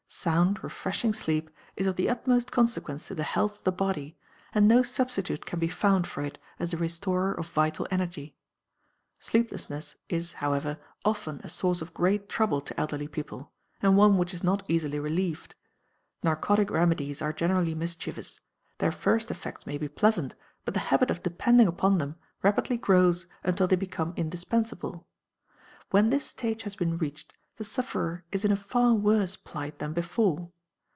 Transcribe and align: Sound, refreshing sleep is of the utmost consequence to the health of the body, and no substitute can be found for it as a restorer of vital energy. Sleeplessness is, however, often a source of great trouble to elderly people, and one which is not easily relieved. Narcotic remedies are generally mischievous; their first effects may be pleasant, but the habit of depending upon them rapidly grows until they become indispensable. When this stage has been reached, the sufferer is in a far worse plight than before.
Sound, 0.13 0.61
refreshing 0.61 1.13
sleep 1.13 1.49
is 1.77 1.87
of 1.87 1.95
the 1.95 2.09
utmost 2.09 2.51
consequence 2.51 3.07
to 3.07 3.15
the 3.15 3.23
health 3.23 3.59
of 3.59 3.63
the 3.63 3.71
body, 3.71 4.17
and 4.53 4.67
no 4.67 4.83
substitute 4.83 5.45
can 5.45 5.57
be 5.57 5.69
found 5.69 6.05
for 6.05 6.21
it 6.21 6.37
as 6.59 6.73
a 6.73 6.77
restorer 6.77 7.31
of 7.33 7.47
vital 7.47 7.87
energy. 7.89 8.35
Sleeplessness 9.19 9.95
is, 10.09 10.33
however, 10.33 10.77
often 11.05 11.39
a 11.45 11.49
source 11.49 11.81
of 11.81 11.93
great 11.93 12.27
trouble 12.27 12.59
to 12.59 12.77
elderly 12.77 13.07
people, 13.07 13.53
and 13.81 13.95
one 13.95 14.17
which 14.17 14.33
is 14.33 14.43
not 14.43 14.65
easily 14.69 14.99
relieved. 14.99 15.55
Narcotic 16.23 16.69
remedies 16.69 17.21
are 17.21 17.31
generally 17.31 17.73
mischievous; 17.73 18.41
their 18.79 18.91
first 18.91 19.31
effects 19.31 19.65
may 19.65 19.77
be 19.77 19.87
pleasant, 19.87 20.35
but 20.65 20.73
the 20.73 20.81
habit 20.91 21.09
of 21.09 21.23
depending 21.23 21.69
upon 21.69 21.99
them 21.99 22.17
rapidly 22.43 22.77
grows 22.77 23.27
until 23.45 23.65
they 23.65 23.77
become 23.77 24.11
indispensable. 24.17 25.07
When 25.91 26.09
this 26.09 26.25
stage 26.25 26.63
has 26.63 26.75
been 26.75 26.97
reached, 26.97 27.31
the 27.57 27.65
sufferer 27.65 28.23
is 28.31 28.43
in 28.43 28.51
a 28.51 28.55
far 28.55 28.95
worse 28.95 29.35
plight 29.35 29.77
than 29.77 29.93
before. 29.93 30.49